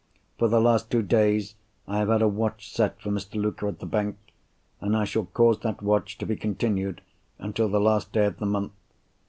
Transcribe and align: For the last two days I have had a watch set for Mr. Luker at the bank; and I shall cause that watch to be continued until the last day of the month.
For 0.39 0.47
the 0.47 0.59
last 0.59 0.89
two 0.89 1.03
days 1.03 1.53
I 1.87 1.99
have 1.99 2.07
had 2.07 2.23
a 2.23 2.27
watch 2.27 2.73
set 2.73 2.99
for 2.99 3.11
Mr. 3.11 3.35
Luker 3.39 3.67
at 3.67 3.77
the 3.77 3.85
bank; 3.85 4.17
and 4.79 4.97
I 4.97 5.05
shall 5.05 5.25
cause 5.25 5.59
that 5.59 5.83
watch 5.83 6.17
to 6.17 6.25
be 6.25 6.35
continued 6.37 7.01
until 7.37 7.69
the 7.69 7.79
last 7.79 8.11
day 8.11 8.25
of 8.25 8.39
the 8.39 8.47
month. 8.47 8.71